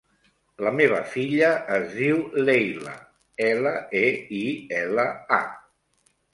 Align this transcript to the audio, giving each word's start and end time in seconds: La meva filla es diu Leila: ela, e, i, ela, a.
La 0.67 0.69
meva 0.77 1.01
filla 1.11 1.49
es 1.75 1.85
diu 1.99 2.17
Leila: 2.49 2.95
ela, 3.53 3.77
e, 4.03 4.05
i, 4.43 4.45
ela, 4.83 5.09
a. 5.41 5.43